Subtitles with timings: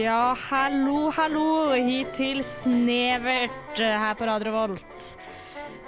[0.00, 5.06] Ja, hallo, hallo, hit til Snevert eh, her på Radio Volt.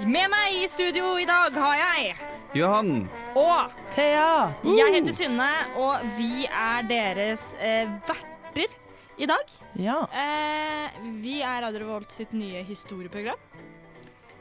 [0.03, 2.15] Med meg i studio i dag har jeg
[2.59, 3.07] Johan.
[3.39, 4.51] og Thea!
[4.67, 8.75] jeg heter Synne, og vi er deres eh, verter
[9.23, 9.55] i dag.
[9.81, 13.39] Ja, Eh, vi er Radio Volt sitt nye historieprogram.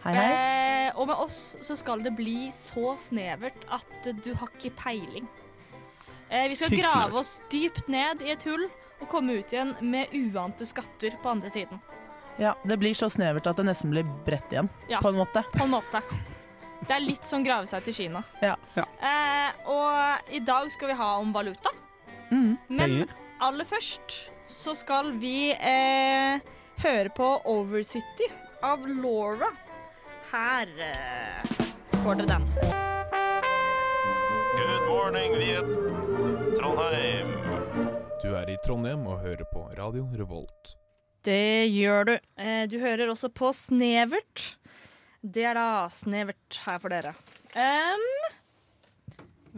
[0.03, 0.27] hei hei.
[0.33, 5.29] Eh, og med oss så skal det bli så snevert at du har ikke peiling.
[6.31, 7.19] Eh, vi skal Sykt grave snevert.
[7.21, 8.67] oss dypt ned i et hull
[9.01, 11.79] og komme ut igjen med uante skatter på andre siden.
[12.39, 14.99] Ja, det blir så snevert at det nesten blir bredt igjen, Ja.
[15.03, 15.43] på en måte.
[15.53, 16.01] På en måte.
[16.87, 18.23] Det er litt som grave seg til Kina.
[18.41, 18.55] Ja.
[18.73, 18.85] Ja.
[19.01, 21.69] Eh, og i dag skal vi ha om valuta.
[22.31, 22.57] Mm.
[22.69, 23.07] Men Penger.
[23.41, 26.39] aller først så skal vi eh,
[26.81, 28.31] høre på Overcity
[28.63, 29.51] av Laura.
[30.31, 31.43] Her eh,
[32.01, 32.47] får dere den.
[34.57, 36.57] Good morning, Viet.
[36.57, 37.60] Trondheim.
[38.21, 40.75] Du er i Trondheim og hører på Radio Revolt.
[41.25, 42.11] Det gjør du.
[42.37, 44.59] Eh, du hører også på Snevert.
[45.25, 47.15] Det er da Snevert her for dere.
[47.57, 48.05] Um,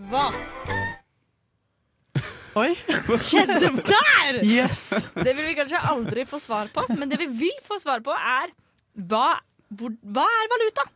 [0.07, 0.29] hva
[2.63, 2.69] Oi!
[3.19, 4.39] skjedde der?
[4.47, 4.85] Yes!
[5.11, 8.15] Det vil vi kanskje aldri få svar på, men det vi vil få svar på,
[8.15, 8.53] er
[8.95, 9.41] hva,
[9.75, 10.87] hvor, hva er valuta?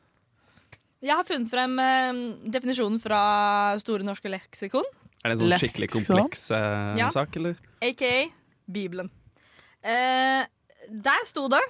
[1.03, 3.19] Jeg har funnet frem eh, definisjonen fra
[3.83, 4.87] Store norske leksikon,
[5.23, 7.09] Er det en sånn skikkelig kompleks eh, Ja.
[7.13, 7.55] sak, eller?
[7.81, 8.29] aka
[8.71, 9.09] Bibelen.
[9.83, 10.45] Eh,
[10.89, 11.61] der sto det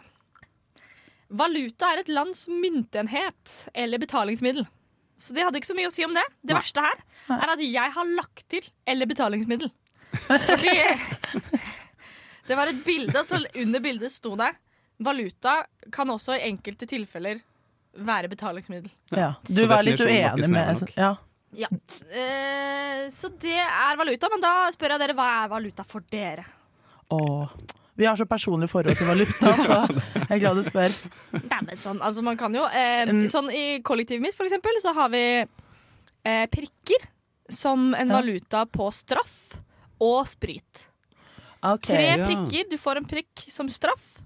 [1.29, 4.65] Valuta er et lands myntenhet eller betalingsmiddel.
[5.19, 6.23] Så det hadde ikke så mye å si om det.
[6.45, 6.61] Det Nei.
[6.61, 7.01] verste her
[7.35, 9.71] er at jeg har lagt til 'eller betalingsmiddel'.
[10.27, 10.75] Fordi
[12.47, 14.53] det var et bilde, og så under bildet sto det
[15.03, 17.41] 'valuta kan også i enkelte tilfeller
[17.97, 18.91] være betalingsmiddel'.
[19.11, 19.33] Ja.
[19.43, 20.93] Du var litt uenig med.
[20.95, 21.15] Ja.
[21.55, 21.69] Ja.
[22.11, 26.43] Eh, så det er valuta, men da spør jeg dere hva er valuta for dere?
[27.13, 27.53] Åh.
[27.97, 30.93] Vi har så personlig forhold til valuta, så jeg er glad du spør.
[31.39, 33.23] Nei, men sånn, altså man kan jo eh, Mm.
[33.31, 37.07] Sånn i kollektivet mitt, for eksempel, så har vi eh, prikker
[37.49, 39.55] som en valuta på straff
[40.03, 40.89] og sprit.
[41.63, 42.27] Okay, Tre ja.
[42.27, 42.67] prikker.
[42.69, 44.17] Du får en prikk som straff.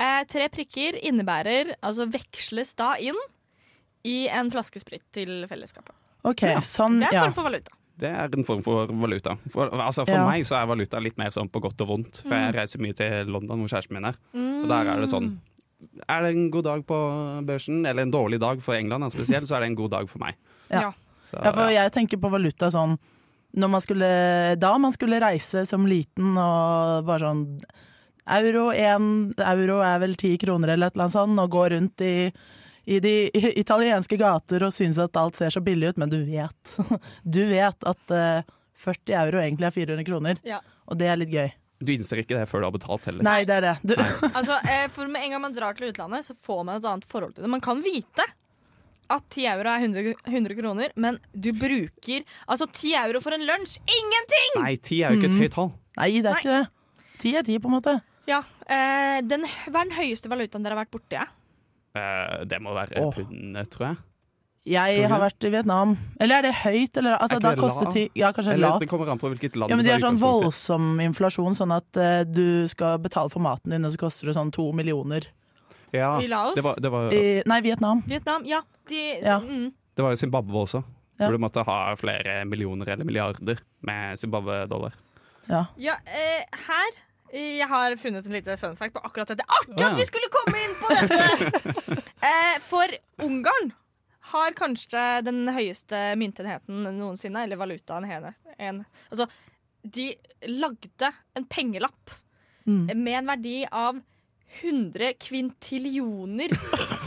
[0.00, 3.16] Eh, tre prikker innebærer Altså veksles da inn
[4.08, 5.94] i en flaske sprit til fellesskapet.
[6.24, 6.58] Ok, Ja.
[6.60, 7.70] sånn, Det er en form for valuta.
[8.00, 9.36] Det er en form for valuta.
[9.50, 10.26] For, altså, for Ja.
[10.26, 12.22] meg så er valuta litt mer sånn på godt og vondt.
[12.22, 14.16] For jeg reiser mye til London hvor kjæresten min er.
[14.34, 15.38] Og der er det sånn
[16.08, 16.96] Er det en god dag på
[17.46, 20.18] børsen, eller en dårlig dag for England spesielt, så er det en god dag for
[20.18, 20.34] meg.
[20.70, 20.92] Ja.
[21.24, 22.98] Så, Ja, for jeg tenker på valuta sånn
[23.56, 27.60] når man skulle, Da man skulle reise som liten og bare sånn
[28.28, 32.00] Euro, én euro er vel ti kroner eller et eller annet sånt, og gå rundt
[32.00, 32.32] i,
[32.90, 33.12] i de
[33.60, 36.76] italienske gater og synes at alt ser så billig ut, men du vet
[37.36, 38.42] Du vet at eh,
[38.80, 40.58] 40 euro egentlig er 400 kroner, Ja.
[40.88, 41.50] og det er litt gøy.
[41.80, 43.24] Du innser ikke det før du har betalt heller.
[43.24, 43.74] Nei, det er det.
[43.88, 43.94] Du,
[44.38, 47.06] Altså, eh, for Med en gang man drar til utlandet, så får man et annet
[47.08, 47.50] forhold til det.
[47.54, 48.26] Man kan vite
[49.10, 53.42] at 10 euro er 100, 100 kroner, men du bruker altså 10 euro for en
[53.48, 53.78] lunsj.
[53.90, 54.60] Ingenting!
[54.62, 55.40] Nei, 10 er jo ikke et Mm.
[55.42, 55.72] høyt tall.
[55.98, 56.68] nei, det er ikke det.
[57.24, 57.96] 10 er 10, på en måte.
[58.30, 61.16] Ja, eh, den, Hva er den høyeste valutaen dere har vært borti?
[61.18, 61.24] Ja?
[61.96, 63.10] Eh, det må være oh.
[63.14, 64.00] pundet, tror jeg.
[64.70, 65.92] Jeg Tror har vært i Vietnam.
[66.20, 66.98] Eller er det høyt?
[67.00, 69.72] Eller, altså, Er ikke det ti Ja, kanskje Eller det kommer an på hvilket land.
[69.72, 73.32] Ja, men de det har er sånn voldsom inflasjon, sånn at uh, du skal betale
[73.32, 75.30] for maten din, og så koster det sånn to millioner.
[75.96, 76.54] Ja, I Laos?
[76.58, 78.04] det var, det var, I, nei, Vietnam.
[78.06, 78.44] Vietnam?
[78.46, 78.60] Ja.
[78.90, 79.40] De, Ja.
[79.40, 80.84] Mm, det var jo Zimbabwe også.
[81.16, 81.26] Ja.
[81.26, 84.94] Hvor du måtte ha flere millioner eller milliarder med Zimbabwe-dollar.
[85.48, 85.64] Ja.
[85.80, 87.00] ja eh, her
[87.32, 89.44] Jeg har funnet en liten fun fact på akkurat dette.
[89.46, 92.02] Artig at vi skulle komme inn på dette!
[92.30, 92.90] eh, for
[93.22, 93.70] Ungarn
[94.32, 98.04] har kanskje den høyeste myntenheten noensinne, eller valutaen.
[98.06, 99.26] hene- En, altså,
[99.82, 100.10] de
[100.46, 102.16] lagde en pengelapp
[102.68, 102.90] Mm.
[103.02, 103.96] med en verdi av
[104.60, 106.52] 100 kvintillioner.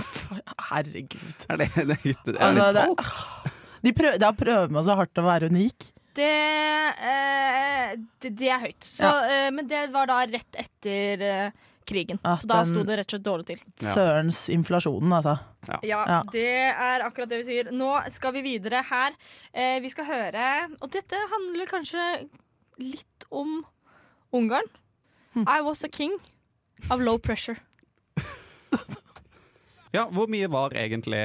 [0.70, 1.46] Herregud.
[1.48, 3.52] Er det, det, det, det, er Altså, det det,
[3.86, 5.92] de prøver, da prøver man så hardt å være unik.
[6.14, 6.30] Det,
[7.10, 8.84] eh, det, det er høyt.
[8.86, 11.52] Så, eh, men det var da rett etter eh,
[11.90, 12.20] krigen.
[12.24, 13.60] At så da den- sto det rett og slett dårlig til.
[13.82, 13.94] Ja.
[13.96, 15.38] Sørens inflasjonen, altså.
[15.84, 16.22] Ja, Ja.
[16.32, 17.72] det er akkurat det vi sier.
[17.72, 19.12] Nå skal vi videre her.
[19.54, 20.48] Eh, vi skal høre
[20.82, 22.30] Og dette handler kanskje
[22.80, 23.64] litt om
[24.34, 24.70] Ungarn.
[25.34, 25.46] Hm.
[25.48, 26.14] I was a king
[26.92, 27.58] of low pressure.
[29.94, 31.20] Ja, hvor mye var egentlig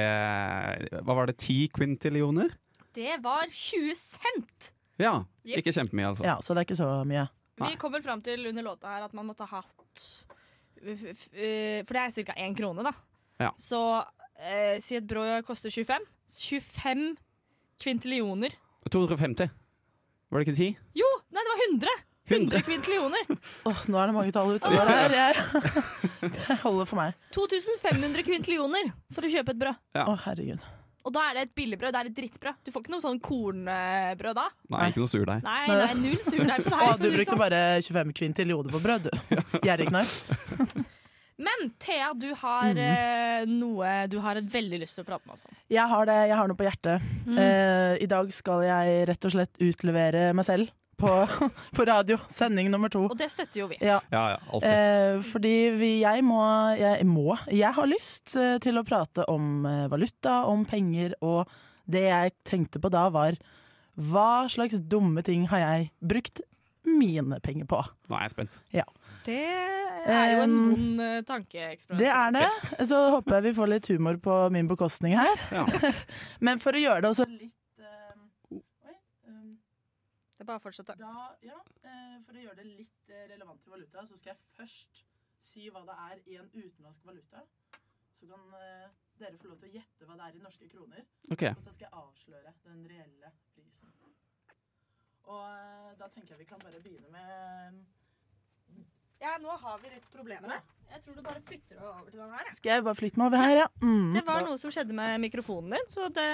[1.01, 2.51] Hva var det, ti kvintillioner?
[2.93, 4.71] Det var 20 cent!
[4.99, 5.13] Ja,
[5.47, 5.61] yep.
[5.61, 6.25] ikke kjempemye, altså.
[6.27, 7.27] Ja, så det er ikke så mye.
[7.59, 10.03] Vi kommer fram til under låta her at man måtte ha hatt
[10.79, 12.35] eh, For det er ca.
[12.39, 12.93] én krone, da.
[13.39, 13.51] Ja.
[13.59, 13.79] Så
[14.39, 16.07] eh, si et brød koster 25.
[16.39, 17.17] 25
[17.79, 18.55] kvintillioner.
[18.91, 19.49] 250.
[20.29, 20.77] Var det ikke 10?
[20.99, 21.97] Jo, nei, det var 100!
[22.29, 23.31] 100 kvintillioner.
[23.69, 25.15] Åh, nå er det mange tall utover her.
[25.15, 27.15] Jeg, det holder for meg.
[27.33, 29.79] 2500 kvintillioner for å kjøpe et brød.
[29.97, 30.05] Ja.
[30.05, 30.61] oh, herregud.
[31.07, 31.93] Og da er det et billigbrød.
[31.95, 32.57] Det er et drittbrød.
[32.65, 34.47] Du får ikke noe sånn kornbrød da.
[34.73, 35.43] Nei, ikke noe surdeig.
[35.45, 36.85] Nei, nei null surdeig på deg.
[36.85, 37.39] Å, du bruker sånn.
[37.45, 39.35] bare 25 på brød, du.
[39.67, 40.87] Gjerrigknark.
[41.47, 42.79] Men Thea, du har Mhm.
[42.83, 45.55] eh, noe du har veldig lyst til å prate med oss om.
[45.71, 47.01] Jeg har det, jeg har noe på hjertet.
[47.25, 47.37] Mm.
[47.39, 50.67] Eh, I dag skal jeg rett og slett utlevere meg selv
[50.99, 51.13] på,
[51.77, 52.19] på radio.
[52.33, 53.05] Sending nummer to.
[53.09, 53.79] Og det støtter jo vi.
[53.81, 54.69] Ja, Ja, ja, alltid.
[54.69, 56.41] eh, fordi vi, jeg må
[56.79, 61.49] jeg må Jeg har lyst eh, til å prate om eh, valuta, om penger, og
[61.89, 63.39] det jeg tenkte på da, var
[63.99, 66.39] hva slags dumme ting har jeg brukt
[66.87, 67.81] mine penger på?
[68.09, 68.59] Nå er jeg spent.
[69.29, 71.99] Det er jo en Um, vond uh, tankeeksperiment.
[71.99, 72.87] Det er det.
[72.87, 75.41] Så håper jeg vi får litt humor på min bekostning her.
[75.51, 75.65] Ja.
[76.45, 77.58] Men for å gjøre det også litt eh, eh,
[80.39, 80.93] Det er bare å fortsette.
[80.95, 84.53] Da, ja, eh, for å gjøre det litt eh, relevant til valuta, så skal jeg
[84.53, 85.01] først
[85.43, 87.41] si hva det er i en utenlandsk valuta.
[88.15, 88.85] Så kan eh,
[89.19, 91.03] dere få lov til å gjette hva det er i norske kroner.
[91.35, 91.51] Okay.
[91.51, 93.91] Og så skal jeg avsløre den reelle prisen.
[95.27, 98.87] Og da tenker jeg vi kan bare begynne med
[99.19, 100.63] Ja, nå har vi litt problemer.
[100.89, 102.45] Jeg tror du bare flytter deg over til den her.
[102.47, 102.55] jeg.
[102.57, 103.67] Skal jeg bare flytte meg over her, ja?
[103.83, 104.13] Mm.
[104.15, 106.27] Det var noe som skjedde med mikrofonen din, så det,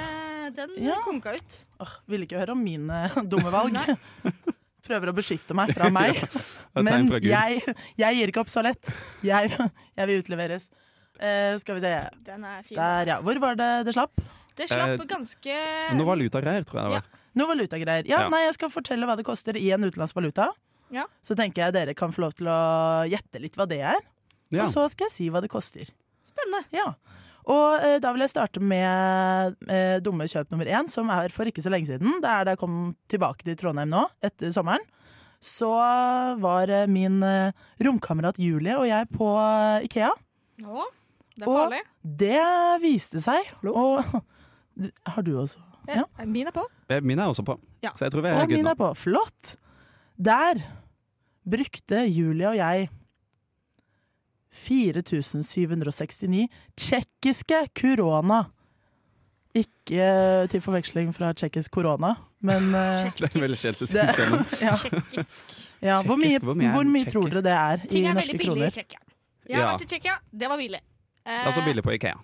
[0.55, 0.99] den Ja.
[1.03, 1.57] konka ut.
[1.83, 3.75] Åh, Ville ikke høre om mine dumme valg.
[4.85, 6.19] Prøver å beskytte meg fra meg.
[6.75, 7.61] Er Men fra jeg,
[7.97, 8.89] jeg gir ikke opp så lett.
[9.23, 9.47] Jeg,
[9.95, 10.65] jeg vil utleveres.
[11.15, 11.91] Uh, skal vi se
[12.27, 12.75] Den er fin.
[12.75, 13.19] Der, ja.
[13.23, 14.19] Hvor var det det slapp?
[14.55, 15.55] Det slapp Eh, ganske
[15.95, 17.07] Noe valutagreier, tror jeg det var.
[17.39, 18.07] Noe valutagreier.
[18.07, 18.29] Ja, Ja.
[18.31, 20.49] nei, jeg skal fortelle hva det koster i en utenlandsk valuta.
[20.91, 21.05] Ja.
[21.23, 22.59] Så tenker jeg dere kan få lov til å
[23.07, 23.99] gjette litt hva det er.
[24.53, 24.63] Ja.
[24.63, 25.89] Og så skal jeg si hva det koster.
[26.25, 26.65] spennende.
[26.75, 26.93] Ja.
[27.45, 31.45] Og eh, da vil jeg starte med eh, dumme kjøp nummer én, som er for
[31.45, 32.19] ikke så lenge siden.
[32.23, 34.81] Det er da jeg kom tilbake til Trondheim nå, etter sommeren.
[35.45, 35.69] Så
[36.41, 37.51] var eh, min eh,
[37.85, 40.09] romkamerat Julie og jeg på eh, Ikea.
[40.65, 40.87] Å,
[41.35, 41.81] det er Og- farlig.
[42.01, 42.41] Det
[42.81, 43.99] viste seg Og
[45.11, 45.59] Har du også?
[45.89, 46.05] Ja.
[46.25, 46.63] Min er på.
[46.89, 47.91] Eh, Min er også på, Ja.
[47.93, 48.71] så jeg tror vi er Og good nå.
[48.71, 48.89] er på.
[48.97, 49.55] Flott!
[50.17, 50.61] Der
[51.45, 52.87] brukte Julie og jeg
[54.55, 56.47] 4769
[56.79, 58.45] tsjekkiske korona.
[59.55, 60.07] Ikke
[60.51, 64.33] til forveksling fra tsjekkisk korona, men eh, Det er veldig kjent det, symptom.
[64.65, 65.55] ja, Tsjekkisk.
[65.85, 66.01] ja.
[66.03, 68.35] Hvor mye, hvor mye er hvor mye tror dere det er Ting i er norske
[68.35, 68.75] veldig billig i kroner?
[68.79, 69.03] Tsjekkia.
[69.45, 70.15] Jeg har vært i Tsjekkia.
[70.31, 70.81] Det var billig.
[71.25, 72.17] Eh, er billig på Ikea.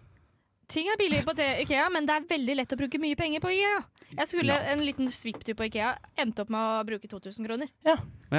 [0.72, 3.52] Ting er billig på Ikea, men det er veldig lett å bruke mye penger på
[3.52, 3.80] Ikea.
[4.12, 4.74] Jeg skulle Ja.
[4.74, 5.96] en liten svipptur på Ikea.
[6.18, 7.68] Endte opp med å bruke 2000 kroner.
[7.84, 7.96] Ja.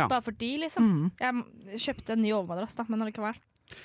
[0.08, 0.84] Bare fordi, liksom.
[0.84, 1.10] Mm.
[1.20, 3.36] Jeg kjøpte en ny overmadrass, da, men allikevel.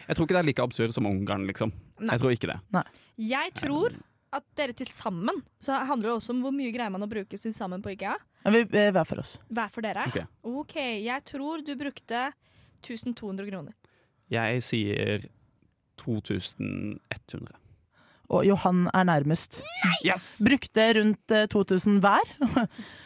[0.07, 1.73] Jeg tror ikke det er like absurd som Ungarn, liksom.
[1.99, 2.13] Nei.
[2.15, 2.83] Jeg tror ikke det.
[3.17, 3.97] Jeg tror
[4.37, 7.39] at dere til sammen Så handler det også om hvor mye greier man å bruke
[7.39, 8.17] til sammen på Ikea.
[8.43, 9.37] Ja, vi, eh, hver for oss.
[9.49, 10.03] Hver for dere.
[10.11, 10.27] Okay.
[10.43, 12.27] OK, jeg tror du brukte
[12.83, 13.73] 1200 kroner.
[14.31, 15.29] Jeg sier
[15.97, 17.55] 2100.
[18.27, 19.61] Og Johan er nærmest.
[20.03, 20.23] Yes!
[20.43, 22.31] Brukte rundt eh, 2000 hver.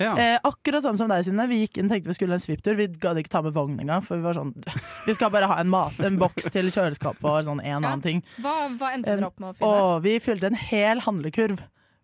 [0.01, 0.15] Ja.
[0.21, 1.45] Eh, akkurat samme som deg, Synne.
[1.49, 2.73] Vi gikk inn, tenkte vi skulle en svipptur.
[2.77, 4.51] Vi gadd ikke ta med vogn engang, for vi var sånn
[5.07, 7.77] Vi skal bare ha en mat, en boks til kjøleskapet og sånn en Ja.
[7.79, 8.23] annen ting.
[8.41, 9.71] Hva, hva endte dere opp med å finne?
[9.85, 11.61] Og vi fylte en hel handlekurv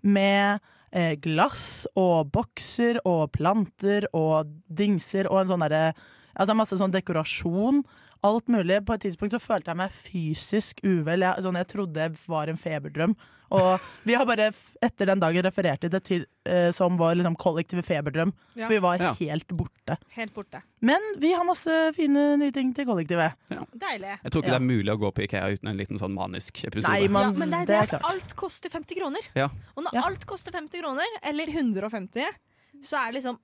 [0.08, 0.62] med
[0.94, 5.88] eh, glass og bokser og planter og dingser og en sånn derre
[6.38, 7.80] Altså masse sånn dekorasjon.
[8.24, 8.86] Alt mulig.
[8.86, 11.20] På et tidspunkt så følte jeg meg fysisk uvel.
[11.22, 13.16] Jeg, sånn, jeg trodde det var en feberdrøm.
[13.50, 14.50] Og vi har bare
[14.84, 18.34] etter den dagen referert til det til, eh, som vår liksom, kollektive feberdrøm.
[18.60, 18.68] Ja.
[18.68, 19.14] Vi var Ja.
[19.14, 19.96] helt borte.
[20.18, 20.62] Helt borte.
[20.82, 23.34] Men vi har masse fine nye ting til kollektivet.
[23.48, 24.20] Deilig.
[24.24, 24.60] Jeg tror ikke Ja.
[24.60, 26.92] det er mulig å gå på Ikea uten en liten sånn manisk episode.
[26.92, 28.12] Nei, man, ja, men det er, det er klart.
[28.12, 29.22] alt koster 50 kroner.
[29.34, 29.48] Ja.
[29.78, 30.02] Og når Ja.
[30.08, 32.26] alt koster 50 kroner, eller 150,
[32.84, 33.40] så er det liksom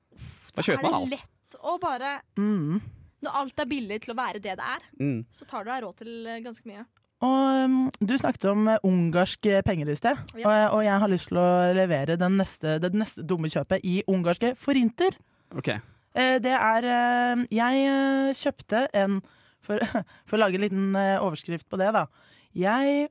[0.56, 1.10] Da kjøper er man det alt.
[1.12, 2.82] lett å bare Mm.
[3.24, 5.24] Når alt er billig til å være det det er, Mm.
[5.32, 6.86] så tar du deg råd til eh, ganske mye.
[7.24, 10.44] Og um, Du snakket om eh, ungarske penger i sted, Ja.
[10.50, 14.02] og, og jeg har lyst til å levere den neste, det neste dumme kjøpet i
[14.12, 15.16] ungarske forinter.
[15.56, 15.70] OK.
[16.16, 19.22] Eh, det er eh, Jeg eh, kjøpte en
[19.64, 19.80] for,
[20.28, 22.08] for å lage en liten eh, overskrift på det, da.
[22.54, 23.08] Jeg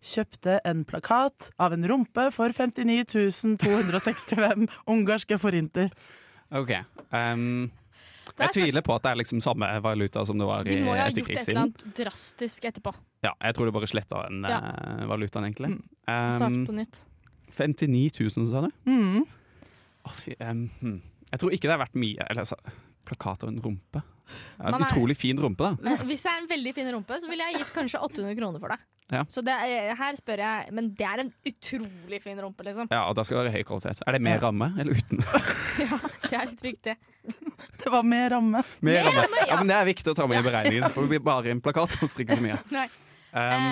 [0.00, 4.64] kjøpte en plakat av en rumpe for 59 265
[4.94, 5.90] ungarske forinter.
[6.50, 6.72] ok
[7.12, 7.68] um,
[8.40, 11.00] Jeg tviler på at det er liksom samme valuta som det var De må jo
[11.02, 12.94] ha gjort et eller annet drastisk etterpå.
[13.26, 14.58] Ja, jeg tror det bare sletta den Ja.
[14.58, 15.72] eh, valutaen, egentlig.
[15.74, 15.82] Mm.
[16.08, 17.02] Um, på nytt.
[17.58, 18.70] 59 000, sa du?
[18.88, 19.26] Mm.
[20.08, 21.02] Oh, fy, um.
[21.30, 22.24] Jeg tror ikke det er verdt mye.
[22.30, 22.56] Eller altså,
[23.06, 24.02] plakat av en rumpe.
[24.58, 25.96] Ja, en utrolig fin rumpe, da.
[26.06, 28.72] Hvis det er en veldig fin rumpe, så ville jeg gitt kanskje 800 kroner for
[28.74, 28.78] det.
[29.10, 29.24] Ja.
[29.28, 32.86] Så det er, her spør jeg Men det er en utrolig fin rumpe, liksom.
[32.92, 34.02] Ja, og da skal det være høy kvalitet.
[34.06, 34.42] Er det med Ja.
[34.46, 35.24] ramme eller uten?
[35.82, 35.98] ja,
[36.28, 36.94] Det er litt viktig.
[37.82, 38.62] Det var med ramme.
[38.86, 39.24] Med ramme.
[39.48, 41.60] Ja, men Det er viktig å ta med i beregningen, for det blir bare en
[41.60, 41.96] plakat.
[42.00, 42.60] Koster ikke så mye.
[42.78, 42.86] Nei.
[43.34, 43.66] Um,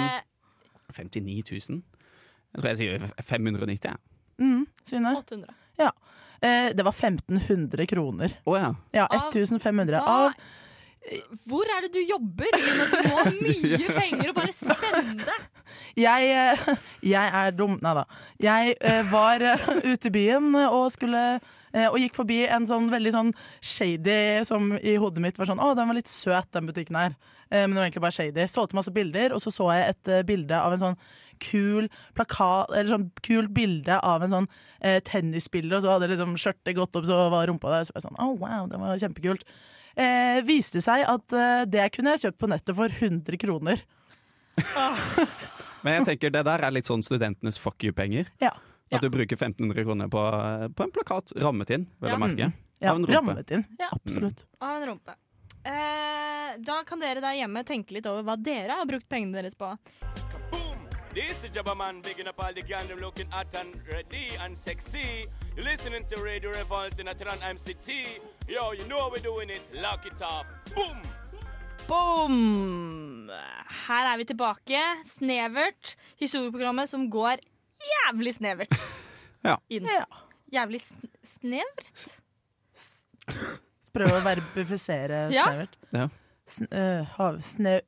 [0.89, 1.83] Eh, 59 000?
[2.55, 3.91] Jeg tror jeg sier 590.
[3.91, 3.97] Ja.
[4.41, 5.17] Mm, Synne.
[5.21, 5.55] 800.
[6.41, 8.35] Eh, det var 1500 kroner.
[8.47, 8.69] Å ja.
[8.95, 10.07] Ja, 1500 hva?
[10.07, 10.33] av
[11.49, 12.49] Hvor er det du jobber?
[12.53, 15.37] I og med at du må ha mye penger og bare spende?
[15.99, 16.67] Jeg, eh,
[17.11, 18.05] jeg er dum Nei da.
[18.43, 21.23] Jeg eh, var eh, ute i byen og skulle
[21.79, 23.29] og gikk forbi en sånn veldig sånn
[23.61, 27.13] shady som i hodet mitt var sånn Å, den var litt søt, den butikken her.
[27.51, 28.47] Eh, Men det var egentlig bare shady.
[28.51, 30.97] Solgte masse bilder, og så så jeg et bilde av en sånn
[31.45, 31.87] kul
[32.19, 34.49] plakat Eller sånn kult bilde av en sånn
[34.81, 37.87] eh, tennisspiller, og så hadde liksom skjørtet gått opp, så var rumpa der.
[37.87, 39.45] Så var jeg sånn Å, wow, det var kjempekult.
[39.99, 43.83] Eh, viste seg at eh, det kunne jeg kjøpt på nettet for 100 kroner.
[45.83, 48.31] Men jeg tenker det der er litt sånn studentenes fuck you-penger.
[48.43, 48.53] Ja.
[48.95, 50.23] At du bruker 1500 kroner på,
[50.75, 52.15] på en plakat rammet inn, vil Ja.
[52.17, 52.53] jeg merke.
[52.81, 53.17] Ja, Av en rumpe.
[53.19, 53.65] rammet inn.
[53.79, 53.89] Ja.
[53.93, 54.45] Absolutt.
[54.63, 55.15] Av en rumpe.
[55.67, 59.59] Eh, da kan dere der hjemme tenke litt over hva dere har brukt pengene deres
[59.59, 59.73] på.
[61.09, 61.15] Boom!
[61.15, 64.57] This is Jabba Man bigging up all the gang them looking hot and ready and
[64.57, 65.27] sexy.
[65.57, 68.21] You're listening to Radio Revolt in Atran MCT.
[68.49, 69.63] Yo, you know how we're doing it.
[69.75, 70.47] Lock it up.
[70.75, 70.99] Boom!
[71.89, 73.31] Boom!
[73.87, 74.81] Her er vi tilbake.
[75.05, 75.97] Snevert.
[76.21, 77.41] Historieprogrammet som går
[77.81, 78.73] jævlig snevert
[79.45, 79.57] Ja.
[79.71, 79.87] inn.
[79.87, 80.05] Ja.
[80.53, 82.21] Jævlig sn snevert?
[83.95, 85.45] Prøve å verbifisere Ja.
[85.49, 85.77] snevert.
[85.95, 86.09] Ja.
[86.49, 87.81] Sn øh, hav, snev,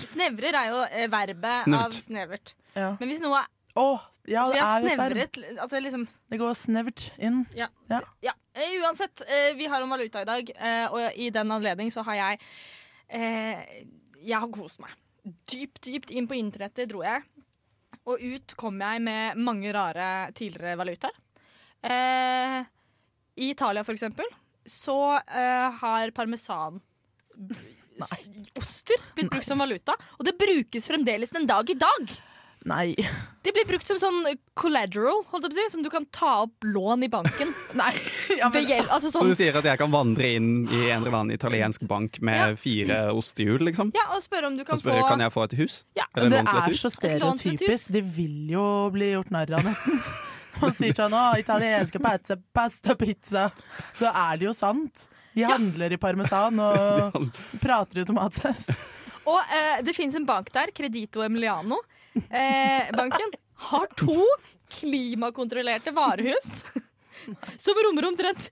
[0.05, 1.81] Snevrer er jo eh, verbet Snevert.
[1.85, 2.53] av snevert.
[2.75, 2.89] Ja.
[2.99, 3.47] Men hvis noe er
[3.81, 3.85] Å,
[4.27, 7.45] ja, vi det har er snevret at det liksom Det går snevert inn.
[7.55, 7.67] Ja.
[7.89, 8.01] Ja.
[8.21, 9.23] Ja, eh, uansett.
[9.27, 12.41] eh, Vi har om valuta i dag, eh, og i den anledning så har jeg
[13.09, 13.63] eh,
[14.21, 14.91] Jeg har kost meg.
[15.51, 17.23] Dypt, dypt inn på internettet dro jeg.
[18.09, 21.13] Og ut kom jeg med mange rare tidligere valutaer.
[21.83, 22.59] Eh,
[23.37, 24.25] I Italia, for eksempel,
[24.65, 26.81] så eh, har parmesan
[28.59, 32.13] Oster blitt brukt som valuta, og det brukes fremdeles den dag i dag.
[32.69, 32.93] Nei.
[33.41, 34.19] Det blir brukt som sånn
[34.53, 37.53] collateral, holdt jeg på å si, som du kan ta opp lån i banken.
[37.79, 37.93] Nei.
[38.37, 41.01] Ja, men, hjelp, altså Så sånn, du sier at jeg kan vandre inn i en
[41.01, 42.49] eller annen italiensk bank med Ja.
[42.59, 43.89] fire ostehjul, liksom?
[43.97, 45.79] ja, og spørre om du kan Og spørre få kan jeg få et hus?
[45.97, 47.89] Ja, det lån er så stereotypisk.
[47.97, 49.97] De vil jo bli gjort narr av, nesten.
[50.61, 53.49] Man sier sånn 'Å, italienske pizza, pasta, pizza'.
[53.97, 55.07] Så er det jo sant.
[55.33, 57.17] De handler i parmesan og
[57.63, 58.69] prater i tomatsaus.
[59.31, 61.77] Og eh, det finnes en bank der, Credito Emiliano.
[62.17, 63.35] Eh, banken
[63.69, 64.15] har to
[64.79, 66.63] klimakontrollerte varehus.
[67.61, 68.47] Som rommer omtrent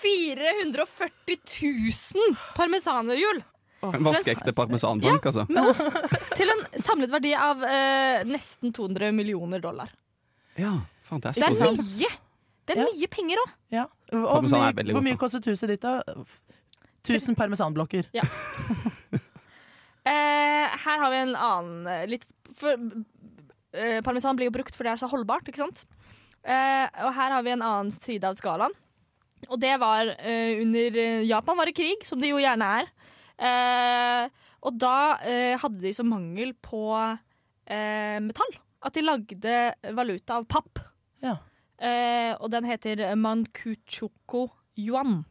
[0.00, 3.42] 440 000 parmesanerhjul.
[3.84, 5.44] En vaskeekte parmesanbank, altså.
[5.52, 5.92] Med ost.
[6.38, 9.92] Til en samlet verdi av eh, nesten 200 millioner dollar.
[10.56, 11.44] Ja, fantastisk.
[11.44, 12.23] det er Det er mye!
[12.66, 12.86] Det er Ja.
[12.92, 13.50] mye penger òg.
[13.70, 13.86] Ja.
[14.12, 15.20] Mye, hvor mye da.
[15.20, 16.02] kostet huset ditt, da?
[17.04, 18.08] 1000 parmesanblokker.
[20.04, 22.26] Eh, her har vi en annen eh, litt
[22.60, 22.76] for,
[23.72, 25.86] eh, Parmesan blir jo brukt for det er så holdbart, ikke sant?
[26.44, 28.74] Eh, og her har vi en annen side av skalaen.
[29.48, 32.90] Og det var eh, under eh, Japan var det krig, som det jo gjerne er.
[33.48, 34.28] Eh,
[34.64, 34.92] og da
[35.24, 38.52] eh, hadde de så mangel på eh, metall
[38.84, 39.56] at de lagde
[39.96, 40.84] valuta av papp.
[41.24, 41.38] Ja.
[41.84, 44.46] Eh, og den heter mankuchoko
[44.80, 45.22] yuan.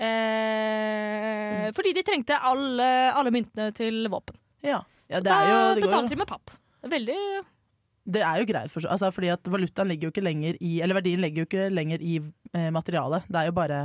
[0.00, 4.38] Eh, Fordi de trengte alle, alle myntene til våpen.
[4.64, 4.80] Ja.
[5.10, 6.54] ja det, er jo, det, betalte de med papp.
[6.90, 7.18] Veldig
[8.10, 10.96] det er jo greit, for, altså, fordi at valutaen ligger jo ikke lenger i Eller
[10.96, 12.16] verdien ligger jo ikke lenger i
[12.56, 13.26] eh, materialet.
[13.28, 13.80] Det er jo bare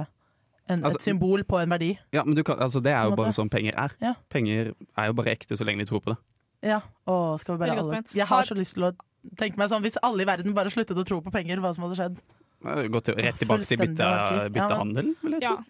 [0.70, 1.92] en, Altså- et symbol på en verdi.
[2.16, 3.94] Ja, men du kan, altså, det er jo bare sånn penger er.
[4.02, 4.14] Ja.
[4.34, 6.18] Penger er jo bare ekte så lenge vi tror på det.
[6.66, 8.02] Ja, og skal vi bare alle.
[8.16, 8.94] Jeg Har- har så lyst til å
[9.38, 11.84] tenke meg sånn Hvis alle i verden bare sluttet å tro på penger, hva som
[11.88, 12.18] hadde skjedd?
[12.66, 14.08] Gå til, rett tilbake til bytte,
[14.56, 15.56] byttehandel, vil jeg Ja.
[15.56, 15.64] tro.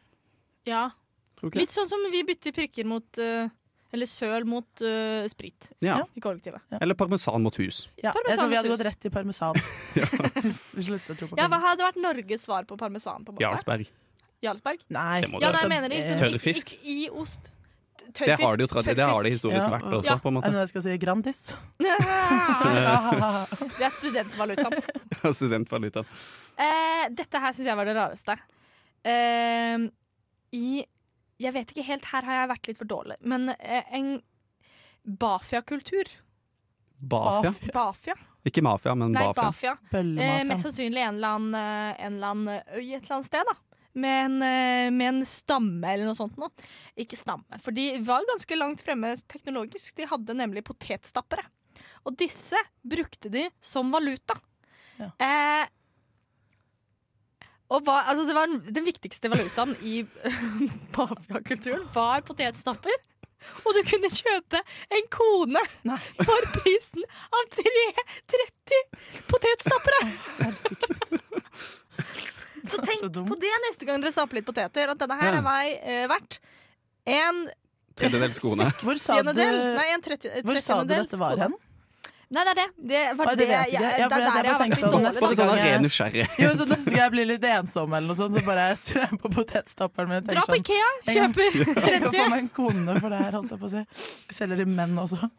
[0.66, 0.84] ja.
[1.44, 1.50] ja.
[1.60, 3.50] Litt sånn som vi bytter prikker mot eh,
[3.94, 6.00] Eller søl mot uh, sprit Ja.
[6.16, 6.60] i kollektivet.
[6.82, 7.88] Eller parmesan mot hus.
[8.02, 8.78] Ja, jeg tror vi hadde hus.
[8.78, 9.56] gått rett til parmesan.
[10.76, 13.24] Vi sluttet å tro på Ja, Hva hadde vært Norges svar på parmesan?
[13.24, 13.46] på en måte?
[13.46, 13.88] Jarlsberg.
[14.44, 14.82] Jarlsberg?
[14.90, 17.52] Nei, Det må Ja, nei, jeg mener liksom, eh, Tørr ikke, ikke i ost.
[17.96, 20.18] T- Det har det jo tørrfisk, det har det historisk Ja, vært også, Ja.
[20.20, 20.52] på en Er det måte.
[20.54, 20.98] noe jeg skal si?
[20.98, 21.40] Grandis?
[23.78, 24.74] Det er studentvalutaen.
[25.40, 26.04] Studentvaluta.
[26.58, 28.36] Eh, dette her syns jeg var det rareste.
[29.06, 29.88] Eh,
[30.56, 30.86] I
[31.38, 34.22] Jeg vet ikke helt, her har jeg vært litt for dårlig, men eh, en
[35.06, 36.08] Bafia-kultur.
[36.98, 37.52] Bafia.
[37.76, 38.16] Bafia.
[38.48, 39.76] Ikke mafia, men Nei, bafia.
[39.92, 40.16] Bafia.
[40.22, 41.56] Eh, mest sannsynlig en eller, annen,
[42.00, 42.48] en eller annen
[42.78, 43.44] øy et eller annet sted.
[43.52, 43.56] da
[43.96, 46.38] med en, eh, med en stamme eller noe sånt.
[46.40, 46.50] Nå.
[47.00, 49.96] Ikke stamme, for de var ganske langt fremme teknologisk.
[49.98, 51.46] De hadde nemlig potetstappere.
[52.06, 54.38] Og disse brukte de som valuta.
[55.00, 55.10] Ja.
[55.20, 55.72] Eh,
[57.74, 60.04] og altså det var Den viktigste valutaen i
[60.96, 63.04] mafiakulturen var potetstapper.
[63.66, 64.62] Og du kunne kjøpe
[64.98, 66.00] en kone Nei.
[66.18, 68.82] for prisen av 3,30
[69.30, 70.02] potetstappere!
[70.40, 71.25] Herregud.
[73.08, 73.30] Så dumt.
[73.30, 75.38] på det neste gang dere saper litt poteter, at denne her Ja.
[75.38, 76.40] er vei eh, verdt
[77.06, 77.46] en
[77.96, 78.66] Tredjedels skoene.
[78.84, 79.32] Hvor sa du.
[79.34, 81.54] Nei, en tretti- hvor sa du trettiendedels dette var hen?
[82.36, 82.66] Nei, det er det.
[82.90, 83.82] Det var Oi, det det, vet jeg, ikke.
[83.86, 85.14] Ja, det er der bare jeg har vært tenkte litt sånn, dårlig.
[85.14, 85.36] da.
[85.36, 86.26] sånn av jeg- ren nysgjerrig.
[86.42, 89.20] Jo, så neste gang jeg blir litt ensom, eller noe sånt, så bare snur jeg
[89.22, 92.30] på potetstapperen min og Dra på sånn Ikea, kjøper Jeg kan få 30.
[92.34, 93.86] meg en kone for det her, holdt jeg på å si.
[94.42, 95.30] Selger de menn også.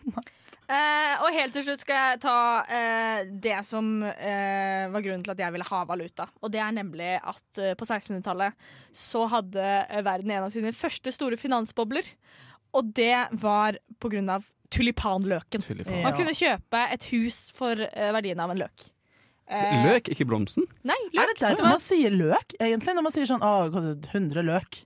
[0.67, 5.31] Eh, og helt til slutt skal jeg ta eh, det som eh, var grunnen til
[5.37, 6.27] at jeg ville ha valuta.
[6.43, 8.57] Og det er nemlig at eh, på 1600-tallet
[8.97, 12.09] så hadde eh, verden en av sine første store finansbobler.
[12.75, 14.43] Og det var på grunn av
[14.75, 15.63] tulipanløken.
[15.63, 16.03] Tulipan.
[16.03, 18.89] Man kunne kjøpe et hus for eh, verdien av en løk.
[19.47, 20.67] Eh, Løk, ikke blomsten.
[20.83, 22.97] Nei, Er det derfor man sier løk, egentlig?
[22.99, 23.71] Når man sier sånn 'Å,
[24.11, 24.83] 100 løk'.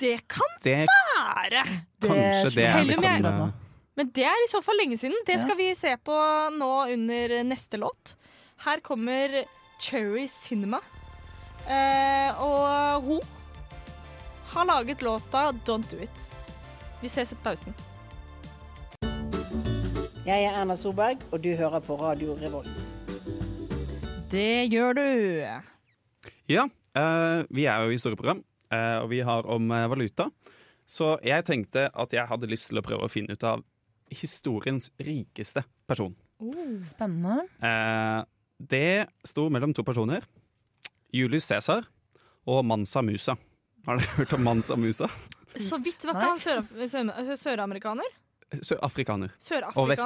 [0.00, 1.64] Det kan Det, være!
[2.00, 3.52] kanskje det er liksom
[3.98, 5.16] Men det er i så fall lenge siden.
[5.26, 5.42] Det Ja.
[5.42, 6.14] skal vi se på
[6.54, 8.14] nå under neste låt.
[8.64, 9.44] Her kommer
[9.80, 10.78] Cherry Cinema.
[11.66, 13.20] Eh, og hun
[14.52, 16.30] har laget låta Don't Do It.
[17.02, 17.74] Vi ses etter pausen.
[20.28, 22.68] Jeg er Erna Solberg, og du hører på Radio Revolt.
[24.30, 25.06] Det gjør du.
[26.48, 26.64] Ja,
[26.94, 30.30] eh, vi er jo i store program, eh, og vi har om eh, valuta.
[30.86, 33.64] Så jeg tenkte at jeg hadde lyst til å prøve å finne ut av
[34.10, 36.14] historiens rikeste person.
[36.86, 37.46] Spennende.
[37.62, 38.24] Eh,
[38.58, 40.22] det sto mellom to personer.
[41.14, 41.86] Julius Cæsar
[42.46, 43.36] og Mansa Musa.
[43.86, 45.08] Har dere hørt om Mansa Musa?
[45.58, 48.16] Så vidt var ikke han sør- søramerikaner?
[48.62, 49.32] Sørafrikaner.
[49.76, 50.04] Og vest,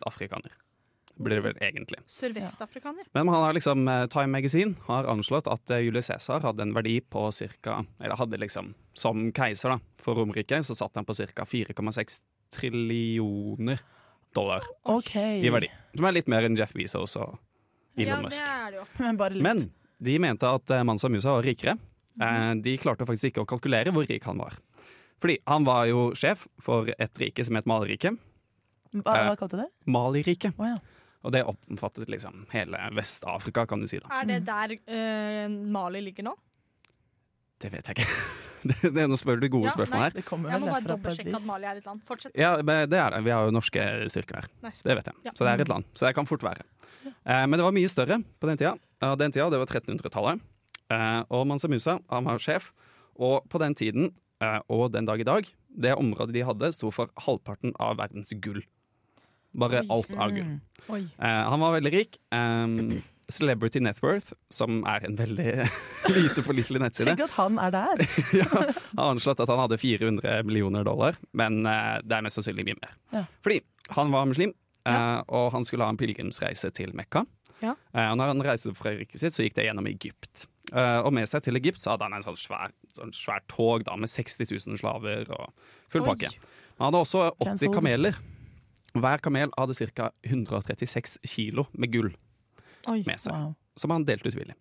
[0.00, 0.52] Sørafrikaner?
[0.52, 0.60] eh,
[1.22, 1.98] blir det vel egentlig.
[2.08, 3.04] Sørvestafrikaner?
[3.14, 6.72] Men han har liksom, eh, Time Magazine har anslått at eh, Julius Cæsar hadde en
[6.74, 7.82] verdi på ca.
[8.00, 11.44] Eller hadde liksom Som keiser da, for Romerriket så satt han på ca.
[11.44, 12.20] 4,6
[12.52, 13.80] trillioner
[14.36, 15.40] dollar okay.
[15.44, 15.68] i verdi.
[15.96, 17.36] Som er litt mer enn Jeff Bezos og
[17.96, 18.42] Elon Ja, det Musk.
[18.48, 18.84] er det jo.
[19.04, 19.44] Men bare litt.
[19.44, 19.64] Men
[20.02, 21.76] de mente at eh, Mansa Musa var rikere.
[22.20, 24.56] Eh, De klarte faktisk ikke å kalkulere hvor rik han var.
[25.22, 28.16] Fordi han var jo sjef for et rike som het Maleriket.
[28.96, 29.68] hva, hva kalte det?
[29.86, 30.56] Maliriket.
[30.58, 30.78] Oh, ja.
[31.22, 34.00] Og det omfattet liksom hele Vest-Afrika, kan du si.
[34.02, 34.08] da.
[34.18, 36.32] Er det der uh, Mali ligger nå?
[37.62, 38.08] Det vet jeg ikke.
[38.70, 40.08] Det det er Nå spør du gode Ja, spørsmål nei.
[40.08, 40.16] her.
[40.16, 41.46] Det kommer Jeg vel må bare derfra på et dobbeltsjekke at vis.
[41.48, 42.02] Mali er et land.
[42.08, 42.36] Fortsett.
[42.38, 43.20] Ja, men det er det.
[43.26, 44.48] Vi har jo norske styrker der.
[44.66, 44.82] Nice.
[44.86, 45.16] Det vet jeg.
[45.26, 45.32] Ja.
[45.34, 45.84] Så det er et land.
[45.98, 46.62] Så det kan fort være.
[47.06, 48.74] Eh, men det var mye større på den tida.
[49.18, 50.44] Den tida, det var 1300-tallet.
[50.92, 52.70] Eh, og Mansa Musa han var sjef.
[53.18, 56.90] Og på den tiden, eh, og den dag i dag, det området de hadde, sto
[56.94, 58.62] for halvparten av verdens gull.
[59.52, 59.88] Bare Oi.
[59.92, 60.52] alt av gull.
[60.88, 61.02] Oi.
[61.18, 62.16] Eh, han var veldig rik.
[62.32, 63.02] Um,
[63.34, 65.66] Celebrity Networth, som er en veldig
[66.16, 68.04] lite pålitelig nettside, Tenk at han er der.
[68.42, 72.68] ja, har anslått at han hadde 400 millioner dollar, men eh, det er mest sannsynlig
[72.70, 72.96] mye mer.
[73.14, 73.26] Ja.
[73.44, 73.60] Fordi
[73.96, 74.54] han var muslim,
[74.86, 75.22] ja.
[75.28, 77.24] og han skulle ha en pilegrimsreise til Mekka.
[77.62, 77.76] Ja.
[77.94, 80.46] Eh, og når han reiste fra riket sitt, så gikk det gjennom Egypt.
[80.72, 83.86] Eh, og med seg til Egypt så hadde han en sånn svær, sånn svær tog
[83.86, 85.52] da, med 60 000 slaver og
[85.92, 86.32] full pakke.
[86.78, 87.76] Han hadde også 80 Cancelled.
[87.76, 88.20] kameler.
[88.92, 90.10] Hver kamel hadde ca.
[90.26, 92.12] 136 kilo med gull
[92.88, 93.02] Oi.
[93.06, 93.54] med seg Wow.
[93.76, 94.54] som han delte ut villig.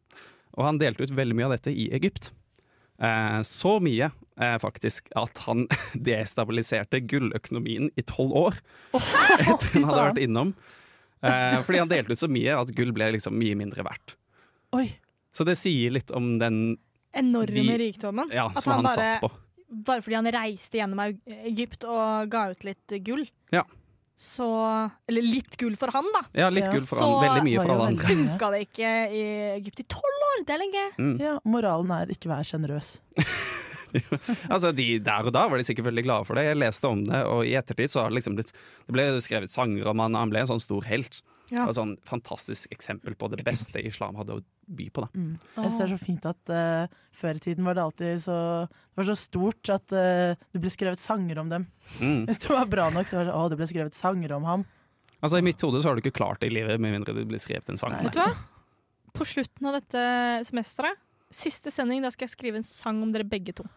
[0.57, 2.31] Og han delte ut veldig mye av dette i Egypt.
[3.01, 8.59] Eh, så mye eh, faktisk at han destabiliserte gulløkonomien i tolv år
[8.93, 10.53] etter han hadde vært innom.
[11.21, 14.15] Eh, fordi han delte ut så mye at gull ble liksom mye mindre verdt.
[14.77, 14.87] Oi.
[15.33, 16.77] Så det sier litt om den
[17.13, 18.29] Enorme De- rikdommen.
[18.31, 19.31] ja, At som han, han bare- satt på.
[19.87, 20.99] Bare fordi han reiste gjennom
[21.47, 23.25] Egypt og ga ut litt gull.
[23.55, 23.63] Ja.
[24.17, 24.45] Så
[25.09, 26.21] Eller litt gull for han, da.
[26.37, 27.23] Ja, litt Ja, gull for så han.
[27.25, 28.09] Veldig mye for alle andre.
[28.11, 29.23] Funka det ikke i
[29.55, 30.43] Egypt i tolv år?
[30.45, 30.85] Det er lenge.
[30.99, 31.15] Mm.
[31.21, 32.99] Ja, moralen er ikke vær sjenerøs.
[34.47, 36.45] Altså, de, Der og da var de sikkert veldig glade for det.
[36.47, 39.51] Jeg leste om det, og i ettertid så har det liksom blitt Det ble skrevet
[39.51, 41.21] sanger om han, han ble en sånn stor helt.
[41.51, 41.65] Ja.
[41.67, 44.43] Og sånn fantastisk eksempel på det beste islam hadde å
[44.75, 45.03] by på.
[45.05, 45.33] da Mm.
[45.55, 48.37] Jeg synes det er så fint at uh, før i tiden var det alltid så
[48.67, 51.67] Det var så stort at uh, det ble skrevet sanger om dem.
[51.99, 52.25] mm.
[52.29, 54.65] Hvis det var bra nok, så var det å, det ble skrevet sanger om ham.
[55.21, 57.27] Altså I mitt hode så har du ikke klart det i livet med mindre det
[57.29, 57.93] blir skrevet en sang.
[57.93, 58.07] Nei.
[58.07, 58.31] Vet du hva?
[59.13, 60.01] På slutten av dette
[60.47, 60.97] semesteret,
[61.31, 63.67] siste sending, da skal jeg skrive en sang om dere begge to.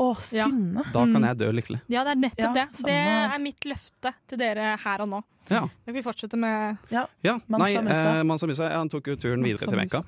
[0.00, 0.46] Å, Ja.
[0.48, 0.84] Synne!
[0.94, 1.80] Da kan jeg dø lykkelig.
[1.92, 2.66] Ja, det er nettopp Ja, det.
[2.78, 5.22] samme Det er mitt løfte til dere her og nå.
[5.50, 7.06] Ja, Da kan vi fortsette med ja.
[7.50, 10.04] Nei, eh, Mansa Musa ja, han tok jo turen videre til Mekka.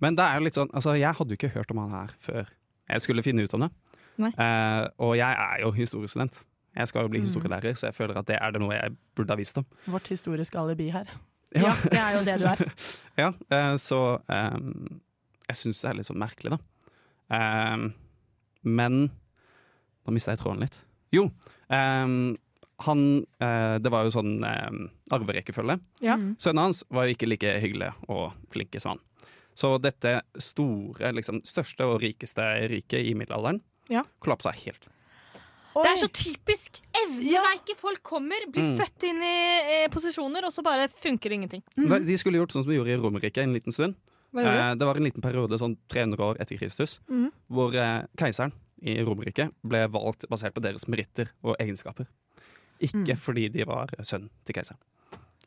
[0.00, 2.14] Men det er jo litt sånn Altså, jeg hadde jo ikke hørt om han her
[2.20, 2.46] før
[2.90, 3.70] jeg skulle finne ut om det.
[4.18, 4.30] Nei.
[4.36, 6.40] Eh, og jeg er jo historiestudent.
[6.76, 7.24] Jeg skal jo bli Mm.
[7.26, 9.64] historielærer, så jeg føler at det er det noe jeg burde ha visst om.
[9.86, 11.06] Vårt historiske alibi her.
[11.54, 12.58] Ja, det er jo det du er.
[13.18, 14.58] Ja, eh, så eh,
[15.48, 16.58] jeg syns det er litt sånn merkelig, da.
[17.30, 17.88] Eh,
[18.64, 19.10] men
[20.10, 20.80] Nå mista jeg tråden litt.
[21.14, 21.28] Jo,
[21.70, 22.36] um,
[22.86, 23.00] han
[23.42, 24.80] uh, Det var jo sånn um,
[25.14, 25.76] arverekkefølge.
[26.02, 26.16] Ja.
[26.18, 26.32] Mm.
[26.40, 29.02] Sønnene hans var jo ikke like hyggelig og flinke som han.
[29.54, 34.02] Så dette store, liksom største og rikeste riket i middelalderen Ja.
[34.22, 34.86] kollapsa helt.
[35.70, 36.80] Det er så typisk!
[36.96, 38.78] Evneverke folk kommer, blir Mm.
[38.80, 41.62] født inn i eh, posisjoner, og så bare funker ingenting.
[41.78, 42.06] Mm.
[42.06, 43.94] De skulle gjort sånn som de gjorde i Romerriket en liten stund.
[44.34, 44.42] Hva?
[44.42, 47.30] Eh, det var en liten periode, sånn 300 år etter Kristus, mm.
[47.50, 52.06] hvor eh, keiseren i Romerike ble valgt basert på deres meritter og egenskaper.
[52.80, 53.18] Ikke Mm.
[53.18, 54.78] fordi de var sønn til keiseren.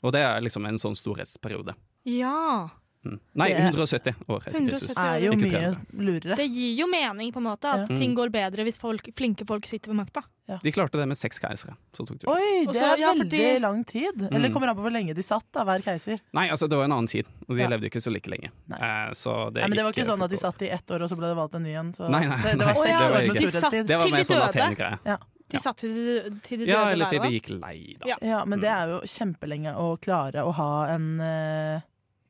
[0.03, 1.73] Og det er liksom en sånn storhetsperiode.
[2.05, 2.69] Ja.
[3.05, 3.19] Mm.
[3.35, 4.93] Nei, 170 år etter Kristus.
[4.95, 6.35] Det er jo mye lurere.
[6.39, 7.95] Det gir jo mening på en måte at Ja.
[7.97, 8.15] ting Mm.
[8.15, 10.23] går bedre hvis folk, flinke folk sitter ved makta.
[10.61, 11.75] De klarte det med seks keisere.
[11.95, 12.27] Så tok det.
[12.27, 14.21] Oi, det så- er ja, veldig fordi- lang tid.
[14.31, 14.53] Eller Mm.
[14.53, 16.19] kommer an på hvor lenge de satt, da, hver keiser.
[16.33, 17.67] Nei, altså det var en annen tid, og de Ja.
[17.69, 18.51] levde ikke så like lenge.
[18.67, 18.77] Nei.
[18.77, 21.01] Eh, så det, Nei, men det var ikke sånn at de satt i ett år,
[21.01, 21.91] og så ble det valgt en ny en.
[21.93, 23.87] Så Nei, nei, det, det var nei, seks år med storhetstid.
[23.87, 24.49] Det var mer sånn døde.
[24.53, 25.17] Athene-greie.
[25.49, 28.07] De satt til de, til de døde Ja, eller til de gikk lei, da.
[28.07, 28.15] Ja.
[28.21, 31.81] Ja, men det er jo kjempelenge å klare å ha en eh,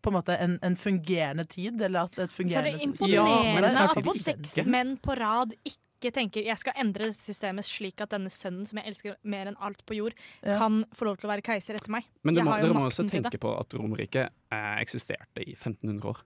[0.03, 3.63] på en måte en, en fungerende tid, eller at et Så er det imponerende Ja,
[3.63, 8.01] det er at seks menn på rad ikke tenker jeg skal endre dette systemet slik
[8.03, 10.57] at denne sønnen som jeg elsker mer enn alt på jord, Ja.
[10.59, 12.09] kan få lov til å være keiser etter meg.
[12.23, 16.19] Men må, dere må også tenke på at Romerriket eh, eksisterte i 1500 år.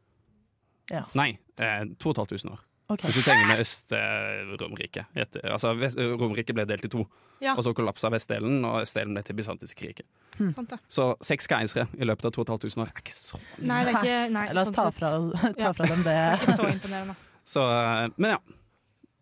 [0.89, 1.03] Ja.
[1.19, 2.66] Nei, eh, 2500 år.
[2.87, 3.01] Ok.
[3.03, 5.03] Hvis du tenker med Øst-Romerike.
[5.43, 5.73] altså,
[6.15, 7.01] Romerike ble delt i to,
[7.41, 7.53] Ja.
[7.53, 10.05] og så kollapsa vestdelen, og østdelen ble til bysantiske riket.
[10.37, 10.53] Hmm.
[10.87, 14.31] Så seks keisere i løpet av 2500 år er ikke så Nei, det er ikke
[14.31, 16.17] nei, La oss sånn ta fra, ta fra dem det.
[16.39, 17.15] Ikke så imponerende.
[17.43, 18.39] Så, eh, Men ja.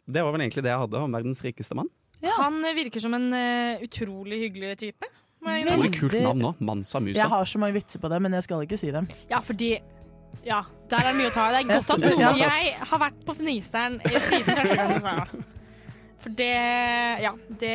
[0.05, 1.89] Det var vel egentlig det jeg hadde om verdens rikeste mann.
[2.21, 2.35] Ja.
[2.37, 5.09] Han eh, virker som en uh, utrolig hyggelig type.
[5.45, 6.51] Utrolig kult navn nå.
[6.65, 7.17] Mansa Musa.
[7.19, 9.09] Jeg har så mange vitser på det, men jeg skal ikke si dem.
[9.29, 9.75] Ja, fordi
[10.43, 11.63] Ja, der er det mye å ta i.
[11.63, 12.37] Det er godt at noen.
[12.39, 15.43] Jeg har vært på Fniseren siden første gang du.
[16.25, 16.51] For det
[17.21, 17.73] Ja, det,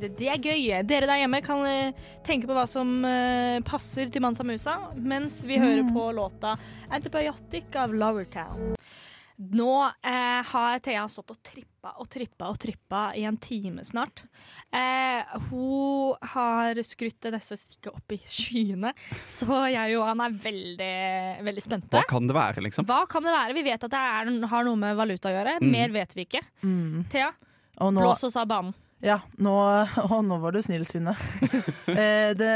[0.00, 0.64] det, det er gøy.
[0.88, 1.92] Dere der hjemme kan eh,
[2.26, 5.92] tenke på hva som eh, passer til Mansa Musa, mens vi hører Mm.
[5.94, 6.56] på låta
[6.90, 8.74] 'Antibiotic' av Lowertown.
[9.38, 9.72] Nå
[10.02, 14.24] eh, har Thea stått og trippa og trippa og trippa i en time snart.
[14.74, 18.90] Eh, hun har skrytt det neste stikket opp i skyene,
[19.30, 20.96] så jeg og Johan er veldig,
[21.46, 21.94] veldig spente.
[21.94, 22.88] Hva kan det være, liksom?
[22.90, 23.54] Hva kan det være?
[23.60, 25.54] Vi vet at det er, har noe med valuta å gjøre.
[25.62, 25.70] Mm.
[25.70, 26.42] Mer vet vi ikke.
[26.66, 27.06] Mm.
[27.14, 27.30] Thea,
[27.78, 28.74] Og nå, blås oss av banen.
[29.06, 29.54] ja, nå,
[30.08, 31.14] å, nå var du snill, Synne.
[31.88, 32.50] Eh, det,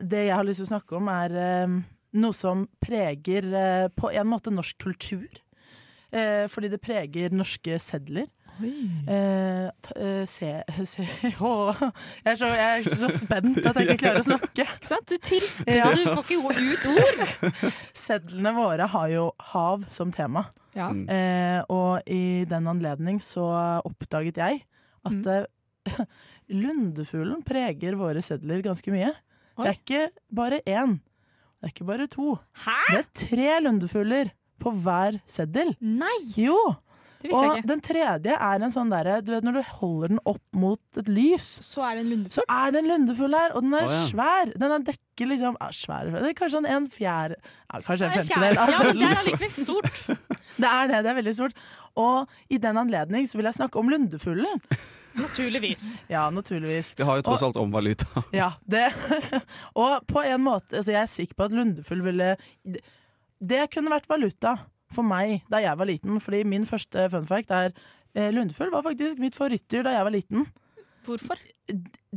[0.00, 1.74] det jeg har lyst til å snakke om, er eh,
[2.22, 5.28] noe som preger eh, på en måte norsk kultur.
[6.12, 8.26] Eh, fordi det preger norske sedler.
[8.58, 10.48] Eh, t- eh, se,
[10.84, 11.04] se
[11.38, 11.78] Åh,
[12.24, 14.64] jeg, er så, jeg er så spent at jeg ikke klarer å snakke.
[14.78, 15.06] Ikke sant?
[15.12, 15.92] Du, til, Ja.
[15.94, 17.60] du får ikke ut ord.
[18.06, 20.46] Sedlene våre har jo hav som tema.
[20.74, 20.88] Ja.
[20.90, 21.04] Mm.
[21.12, 23.46] Eh, og i den anledning så
[23.86, 24.64] oppdaget jeg
[25.06, 25.46] at Mm.
[25.86, 26.04] eh,
[26.52, 29.12] lundefuglen preger våre sedler ganske mye.
[29.58, 29.64] Oi.
[29.64, 30.02] Det er ikke
[30.34, 30.98] bare én,
[31.58, 32.34] det er ikke bare to.
[32.64, 32.76] Hæ?
[32.90, 35.74] Det er tre lundefugler på hver seddel.
[35.80, 36.58] Nei, Jo!
[37.18, 37.66] det visste jeg Og ikke.
[37.68, 41.08] den tredje er en sånn derre Du vet når du holder den opp mot et
[41.10, 42.34] lys, Så er det en lundefugl.
[42.36, 44.04] så er det en lundefugl her, og den er oh, ja.
[44.06, 44.52] svær.
[44.54, 48.12] Den er dekker liksom er svær, Det er kanskje sånn en fjerde ja, Kanskje en
[48.12, 48.76] En femtedel Altså.
[48.76, 49.98] Ja, men det er allikevel stort.
[50.62, 51.58] Det er det, det er veldig stort.
[51.98, 54.62] Og i den anledning så vil jeg snakke om lundefuglen.
[55.18, 55.88] Naturligvis.
[56.14, 56.94] Ja, naturligvis.
[56.98, 58.06] Vi har jo tross alt om valuta.
[58.34, 58.88] Ja, det.
[59.82, 62.32] og på en måte, altså jeg er sikker på at lundefugl ville
[63.38, 64.56] Det kunne vært valuta
[64.94, 67.74] for meg da jeg var liten, fordi min første fun fact er
[68.16, 70.48] eh, Lundefugl var faktisk mitt favorittdyr da jeg var liten.
[71.08, 71.40] Hvorfor?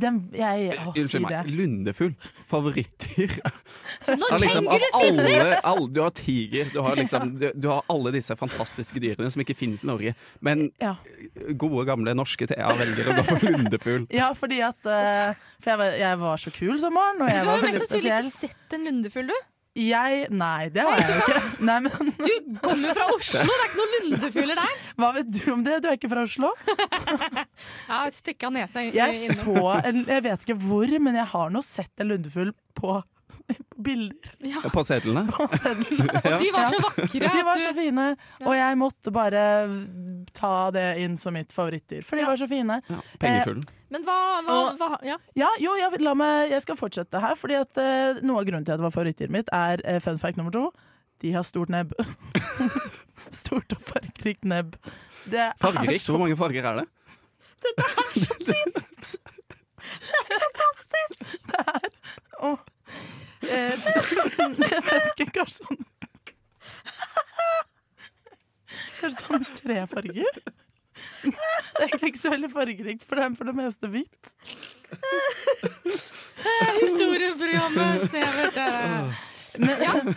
[0.00, 1.48] Den, jeg, å, Unnskyld meg.
[1.52, 2.12] Lundefugl.
[2.48, 3.34] Favorittdyr.
[4.04, 5.60] Så når liksom, kenguru finnes!
[5.68, 9.44] alle, du har tiger, du har, liksom, du, du har alle disse fantastiske dyrene som
[9.44, 10.14] ikke finnes i Norge.
[10.44, 10.94] Men Ja.
[11.60, 14.06] gode, gamle norske Thea velger å gå for lundefugl.
[14.22, 17.32] ja, fordi at uh, For jeg var, jeg var så kul som barn, og Du
[17.32, 19.51] jeg har var jo mest sannsynlig ikke sett en lundefugl, du.
[19.78, 21.64] Jeg Nei, det har jeg jo ikke.
[21.64, 24.74] Nei, men Du kommer jo fra Oslo, det er ikke noen lundefugler der.
[25.00, 25.78] Hva vet du om det?
[25.80, 26.50] Du er ikke fra Oslo?
[27.88, 29.38] Ja, Stikka nesa inn- Jeg inne.
[29.38, 29.54] så
[29.86, 32.98] en, Jeg vet ikke hvor, men jeg har nå sett en lundefugl på,
[33.48, 33.58] på
[33.88, 34.32] bilder.
[34.44, 34.60] Ja.
[34.72, 35.24] På sedlene.
[35.32, 36.10] På seddelen.
[36.20, 37.32] Og de var så vakre.
[37.32, 38.08] De var så fine,
[38.44, 39.44] og jeg måtte bare
[40.36, 42.28] ta det inn som mitt favorittdyr, for de Ja.
[42.34, 42.82] var så fine.
[42.92, 43.64] Ja, pengefuglen.
[43.92, 45.18] Men hva, hva, Og- hva ja.
[45.36, 48.64] Ja, jo, jeg, la meg, jeg skal fortsette her, fordi at uh, noe av grunnen
[48.64, 50.64] til at det var favorittdyret mitt, er uh, fun fact nummer to.
[51.22, 51.92] De har stort nebb.
[53.32, 54.72] Stort og fargerikt nebb.
[55.30, 56.02] Det er Fargerikt.
[56.02, 56.88] så Hvor mange farger er det?
[57.62, 59.12] Dette er så tynt
[62.42, 62.58] Åh.
[63.42, 65.80] Eh, Jeg vet ikke, kanskje sånn
[69.00, 70.42] Kanskje sånn tre farger?
[71.22, 74.32] Det er egentlig ikke så veldig fargerikt, for det er for det meste hvitt.
[76.82, 78.58] Historieprogrammet snevert.
[79.58, 80.14] Men,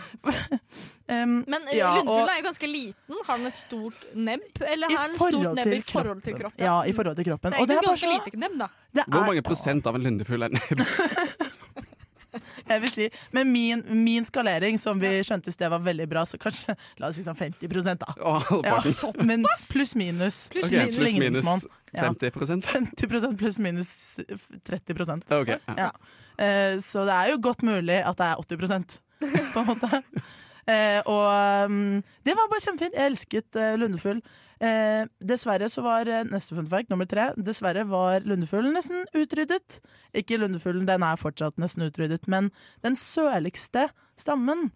[1.08, 3.18] Em, Men eh, Ja, og- er jo ganske liten.
[3.28, 4.40] Har den et stort nebb?
[4.66, 6.64] Eller har den et stort nebb i forhold til kroppen?
[6.64, 7.52] ja, i forhold til kroppen.
[7.52, 8.66] Så Og det egentlig er ganske så- lite nebb, da.
[8.96, 10.82] det Hvor er- mange prosent av en lundefugl er nebb?
[12.72, 16.24] Jeg vil si, Med min, min skalering, som vi skjønte i sted var veldig bra,
[16.26, 18.12] så kanskje la oss si sånn 50 da.
[18.20, 18.80] Oh, Ja,
[19.22, 20.46] men pluss minus.
[20.52, 20.96] Pluss okay, minus.
[21.00, 21.66] Pluss minus Ligningsmål.
[21.96, 22.08] Ja.
[22.10, 22.30] 50
[22.66, 23.90] 50 pluss minus
[24.66, 25.58] 30 okay.
[25.66, 25.76] ja.
[25.86, 25.90] Ja.
[26.36, 28.98] Eh, Så det er jo godt mulig at det er 80%
[29.54, 30.02] på en måte.
[30.66, 32.96] Eh, og um, det var bare kjempefint.
[32.96, 34.20] Jeg elsket eh, lundefugl.
[34.60, 39.80] Eh, dessverre så var eh, neste fun fact, nummer tre, dessverre var lundefuglen nesten utryddet.
[40.16, 42.48] Ikke lundefuglen, den er fortsatt nesten utryddet, men
[42.86, 44.70] den sørligste stammen,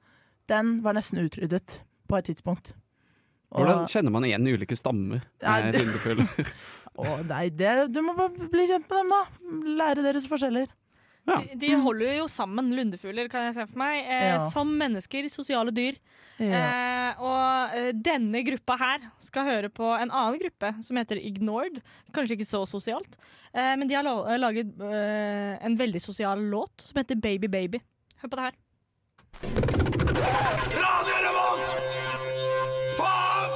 [0.52, 2.74] den var nesten utryddet på et tidspunkt.
[3.50, 6.52] Og- Hvordan kjenner man igjen ulike stammer med lundefugler?
[7.00, 9.74] Å nei, det, du må bare bli kjent med dem, da.
[9.80, 10.66] Lære deres forskjeller.
[11.28, 11.36] Ja.
[11.44, 14.00] De, de holder jo sammen, lundefugler, kan jeg se for meg.
[14.06, 14.38] Eh, Ja.
[14.50, 15.98] Som mennesker, sosiale dyr.
[16.40, 16.60] Ja.
[16.60, 21.82] Eh, og eh, denne gruppa her skal høre på en annen gruppe som heter Ignored.
[22.16, 23.18] Kanskje ikke så sosialt,
[23.52, 24.06] eh, men de har
[24.40, 27.82] laget eh, en veldig sosial låt som heter Baby Baby.
[28.22, 28.54] Hør på det her.
[30.80, 31.92] Radio Revolt!
[32.96, 33.52] Faen!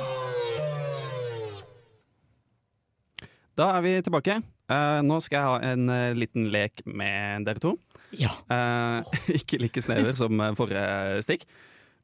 [3.56, 4.42] Da er vi tilbake.
[4.72, 7.74] Eh, nå skal jeg ha en uh, liten lek med dere to.
[8.14, 8.30] Ja.
[8.52, 11.46] Eh, ikke like snever som forrige stikk.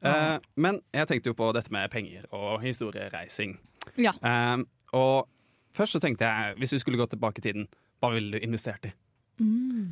[0.04, 3.58] Eh, men jeg tenkte jo på dette med penger og historiereising.
[4.00, 4.14] Ja.
[4.96, 5.28] Og
[5.76, 7.68] først så tenkte jeg, hvis vi skulle gå tilbake i tiden,
[8.00, 8.94] hva ville du investert i?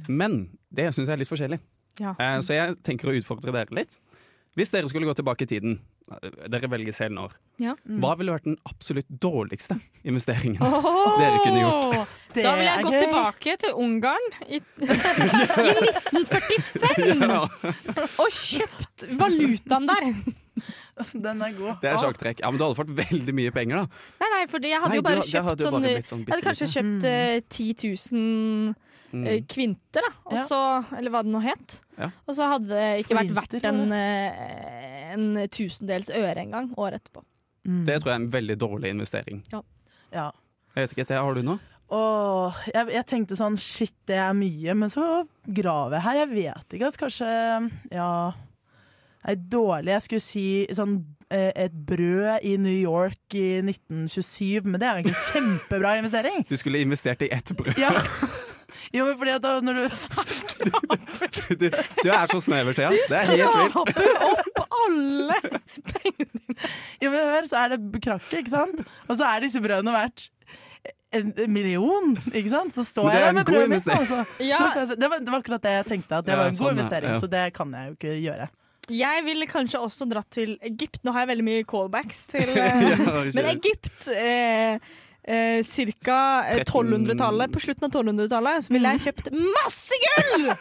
[0.09, 0.41] Men
[0.75, 1.61] det syns jeg er litt forskjellig.
[2.03, 2.15] Ja.
[2.19, 3.99] Eh, så jeg tenker å utfordre dere litt.
[4.59, 5.79] Hvis dere skulle gå tilbake i tiden,
[6.49, 7.75] dere velger selv når, Ja.
[8.01, 12.09] hva ville vært den absolutt dårligste investeringen dere kunne gjort?
[12.35, 14.89] Det Da ville jeg gått gå tilbake til Ungarn i, i
[16.19, 17.41] 1945 Ja,
[18.21, 20.11] og kjøpt valutaen der.
[21.27, 21.79] Den er god.
[21.83, 22.41] det er sjakktrekk.
[22.43, 24.03] Ja, men du hadde fått veldig mye penger, da.
[24.23, 26.35] Nei, nei, for jeg hadde Nei, jo bare du- kjøpt hadde sånn, bare sånn Jeg
[26.35, 27.75] hadde kanskje kjøpt eh, 10
[28.13, 28.75] 000
[29.09, 29.23] Mm.
[29.25, 30.11] eh, kvinter, da.
[30.29, 30.43] Og Ja.
[30.45, 30.59] så,
[30.99, 31.79] eller hva det nå het.
[31.97, 32.11] Ja.
[32.29, 37.23] Og så hadde det ikke vært verdt en, eh, en tusendels øre engang året etterpå.
[37.65, 37.87] Mm.
[37.87, 39.41] Det tror jeg er en veldig dårlig investering.
[39.51, 39.63] Ja.
[40.77, 41.59] Jeg vet ikke, Thea, har du noe?
[41.91, 46.19] Åh, jeg, jeg tenkte sånn shit, det er mye, men så graver jeg her.
[46.21, 46.85] Jeg vet ikke.
[46.91, 48.11] Altså, kanskje ja
[49.27, 49.93] Nei, dårlig.
[49.97, 50.45] Jeg skulle si
[50.77, 50.93] sånn
[51.31, 55.97] eh, et brød i New York i 1927, men det er jo egentlig en kjempebra
[55.99, 56.45] investering.
[56.49, 57.79] Du skulle investert i ett brød.
[57.83, 57.91] Ja.
[58.93, 59.85] Jo, men fordi at da, når du
[61.57, 61.65] Du,
[62.05, 62.89] du er så snever, Thea.
[62.93, 63.73] Det er helt vilt.
[63.73, 65.39] Skraper opp alle!
[67.01, 68.83] Jo, men hør, så er det krakket, ikke sant?
[69.09, 70.29] Og så er disse brødene verdt
[71.17, 72.77] en en million, ikke sant?
[72.77, 73.89] Så står jeg er der med brødet mitt.
[73.97, 74.21] Altså.
[74.45, 74.61] Ja,
[74.93, 76.75] det, var, det var akkurat det jeg tenkte, at det Ja, var en god sånn,
[76.77, 77.15] investering.
[77.17, 77.21] ja.
[77.25, 78.49] Så det kan jeg jo ikke gjøre.
[78.93, 81.03] Jeg ville kanskje også dratt til Egypt.
[81.05, 84.79] Nå har jeg veldig mye callbacks til eh, Ja, Men Egypt eh,
[85.29, 90.53] eh, Cirka eh, 1200-tallet, på slutten av 1200-tallet, så ville jeg kjøpt masse gull!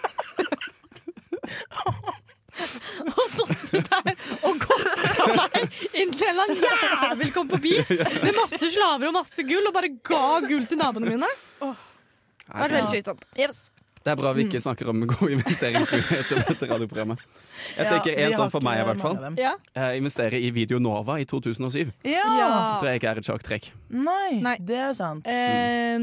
[2.58, 4.16] og sittet der
[4.48, 7.76] og gått av meg inntil en eller annen jævel kom forbi
[8.26, 11.30] med masse slaver og masse gull og bare ga gull til naboene mine.
[11.62, 11.68] Det
[12.50, 13.28] var veldig slitsomt.
[13.38, 13.68] Yes.
[14.08, 17.24] Det er bra vi ikke snakker om gode investeringsmuligheter på dette radioprogrammet.
[17.76, 19.18] Jeg Ja, tenker en sånn for meg i hvert fall.
[19.36, 19.52] Ja.
[19.76, 21.92] Eh, investere i Video Nova i 2007.
[22.08, 22.24] Ja.
[22.40, 22.48] Ja.
[22.80, 23.68] Tror jeg ikke er et sjakktrekk.
[23.92, 24.56] Nei, Nei.
[24.64, 25.28] det er sant.
[25.28, 26.00] Eh,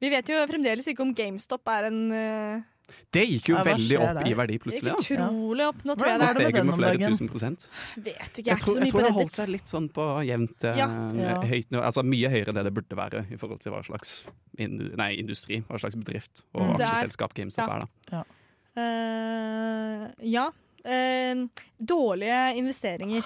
[0.00, 2.64] vi vet jo fremdeles ikke om GameStop er en eh,
[3.12, 4.28] Det gikk jo Ja, veldig opp der?
[4.30, 4.92] i verdi plutselig.
[4.92, 5.80] Det gikk utrolig opp.
[5.88, 7.66] Nå tror jeg det er steget med flere tusen prosent.
[7.96, 9.88] Vet ikke, jeg Jeg tror, ikke så jeg tror på det holdt seg litt sånn
[9.96, 10.86] på jevnt eh, Ja.
[11.42, 11.82] Høyt nivå.
[11.82, 14.14] Altså mye høyere enn det det burde være i forhold til hva slags
[14.58, 16.80] indu nei, industri, hva slags bedrift og Mm.
[16.80, 17.76] Aksjeselskap GameStop Ja.
[17.76, 17.86] er.
[18.10, 18.24] da.
[18.76, 20.46] Uh, ja.
[20.86, 21.46] Uh,
[21.82, 23.24] dårlige investeringer.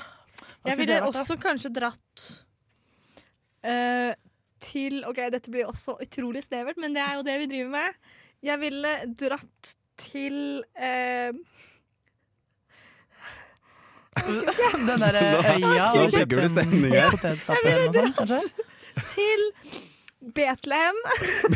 [0.64, 2.24] Jeg ville det også kanskje dratt
[3.64, 4.12] uh,
[4.60, 8.00] til OK, dette blir også utrolig snevert, men det er jo det vi driver med.
[8.42, 10.36] Jeg ville dratt til
[10.80, 11.32] eh,
[14.88, 17.10] Den derre øya Nå og bygger du kjøpte stemning en her.
[17.14, 18.66] potetstappe eller noe sånt, kanskje?
[19.14, 19.42] Til
[20.36, 20.98] Betlehem.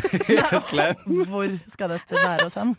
[0.71, 1.01] Klem.
[1.29, 2.71] Hvor skal dette være oss hen?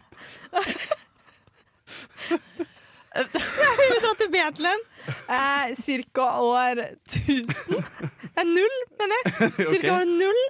[4.19, 4.83] til Betlehem
[5.31, 7.47] eh, cirka år 1000.
[7.47, 9.53] Det er null, mener jeg.
[9.71, 10.01] Cirka Ok.
[10.01, 10.43] år null.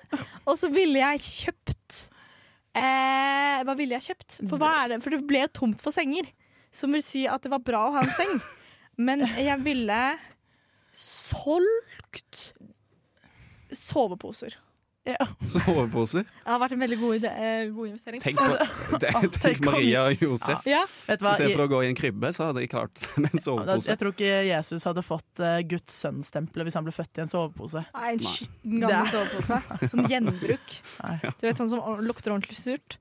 [0.46, 1.75] Og så ville jeg kjøpt
[2.76, 4.38] eh, Hva ville jeg kjøpt?
[4.50, 5.00] For, det?
[5.04, 6.28] For det ble tomt for senger.
[6.74, 8.36] Som vil si at det var bra å ha en seng.
[9.00, 10.00] Men jeg ville
[10.96, 12.52] solgt
[13.72, 14.56] soveposer.
[15.46, 16.24] Soveposer.
[16.26, 18.22] Det har vært en veldig god, ide, eh, god investering.
[18.24, 20.66] Tenk, på, tenk, tenk Maria og Josef.
[20.68, 21.22] Ja, Vet?
[21.22, 23.90] Istedenfor å gå i en krybbe, så hadde de klart seg med en sovepose.
[23.92, 27.32] Jeg tror ikke Jesus hadde fått uh, Guds sønn-stempelet hvis han ble født i en
[27.32, 27.84] sovepose.
[27.94, 29.62] Nei, en skitten gammel Det- sovepose.
[29.94, 30.78] Sånn gjenbruk.
[31.40, 32.98] Du vet, sånn som lukter ordentlig surt.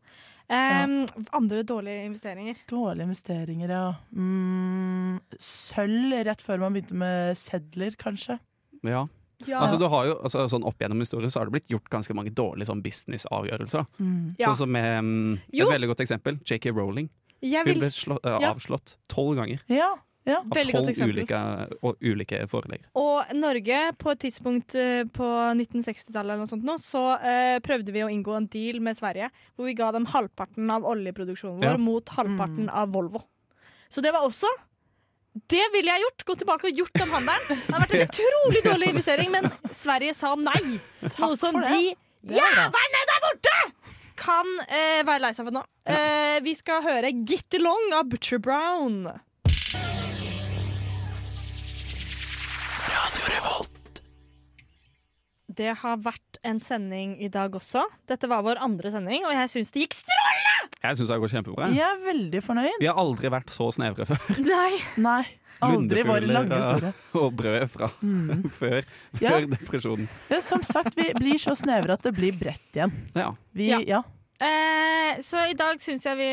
[0.52, 2.60] Em, Andre dårlige investeringer.
[2.70, 3.86] Dårlige investeringer, ja.
[4.14, 8.38] Mm, sølv rett før man begynte med sedler, kanskje.
[8.86, 9.08] Ja.
[9.44, 9.60] Ja.
[9.62, 12.16] Altså, du har jo, altså, sånn Opp gjennom historien så har det blitt gjort ganske
[12.18, 13.86] mange dårlige sånn businessavgjørelser.
[14.00, 14.36] Mm.
[14.40, 14.50] Ja.
[14.50, 15.68] Sånn som med mm, Jo.
[15.68, 16.40] Et veldig godt eksempel.
[16.46, 17.10] JK Rowling.
[17.44, 19.92] jeg Hun ble slå, uh, avslått tolv ganger Ja,
[20.26, 20.40] ja.
[20.40, 21.42] av tolv ulike,
[22.02, 22.88] ulike forelegger.
[22.98, 27.94] Og Norge, på et tidspunkt eh, på 1960-tallet eller noe sånt nå, så eh, prøvde
[27.94, 31.76] vi å inngå en deal med Sverige hvor vi ga dem halvparten av oljeproduksjonen vår
[31.76, 31.82] Ja.
[31.82, 33.22] mot halvparten av Volvo.
[33.90, 34.50] Så det var også
[35.36, 36.24] Det ville jeg gjort!
[36.30, 37.60] Gå tilbake og gjort den handelen.
[37.66, 40.62] Det har vært en utrolig dårlig investering, men Sverige sa nei.
[41.20, 41.92] Noe som de
[42.36, 43.58] jævlene der borte
[44.16, 45.66] kan eh, være lei seg for nå.
[45.92, 49.04] Eh, vi skal høre Get Along av Butcher Brown.
[55.56, 57.86] Det har vært en sending i dag også.
[58.10, 60.82] Dette var vår andre sending, og jeg syns det gikk strålende!
[60.86, 61.70] Jeg syns det gått kjempebra.
[61.74, 62.76] Jeg er veldig fornøyd.
[62.82, 64.20] Vi har aldri vært så snevre før.
[64.46, 64.74] Nei.
[65.02, 65.22] Nei,
[65.66, 66.92] aldri i vår lange historie.
[67.22, 67.90] Og brød fra
[68.60, 68.84] før,
[69.16, 69.40] før Ja.
[69.56, 70.10] depresjonen.
[70.34, 72.94] Ja, som sagt, vi blir så snevre at det blir bredt igjen.
[73.16, 73.32] Ja.
[73.56, 73.80] Vi, Ja.
[73.96, 74.02] ja.
[74.44, 76.28] Eh, så i dag syns jeg vi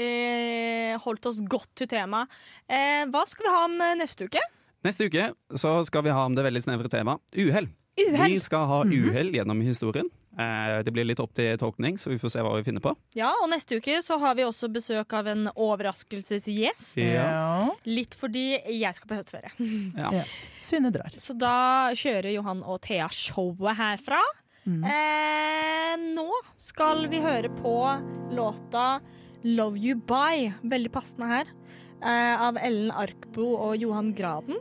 [0.00, 2.32] eh, holdt oss godt til temaet.
[2.64, 4.40] Eh, hva skal vi ha om eh, neste uke?
[4.82, 5.28] Neste uke
[5.60, 7.68] så skal vi ha om det veldig snevre temaet uhell.
[8.00, 8.32] Uhell.
[8.32, 10.08] Vi skal ha uhell gjennom historien.
[10.32, 12.94] Eh, det blir litt opp til tolkning, så vi får se hva vi finner på.
[13.18, 16.96] Ja, og neste uke så har vi også besøk av en overraskelsesgjest.
[17.04, 17.68] ja.
[17.84, 19.52] Litt fordi jeg skal på høstferie.
[20.02, 20.24] Ja.
[20.64, 21.12] Synne drar.
[21.20, 24.22] Så da kjører Johan og Thea showet herfra.
[24.64, 26.28] Eh, nå
[26.60, 27.74] skal vi høre på
[28.32, 29.00] låta
[29.44, 31.46] 'Love You By', veldig passende her,
[32.00, 34.56] eh, av Ellen Arkbo og Johan Graden.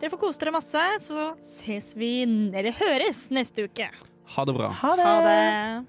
[0.00, 3.90] Dere får kose dere masse, så ses vi, eller høres, neste uke.
[4.32, 4.70] Ha det bra.
[4.78, 5.04] Ha det!
[5.04, 5.84] Ha det.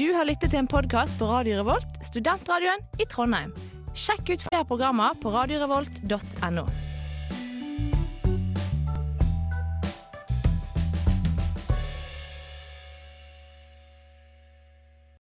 [0.00, 3.52] Du har lyttet til en podkast på Radio Revolt, studentradioen i Trondheim.
[3.94, 6.66] Sjekk ut flere programmer på radiorevolt.no.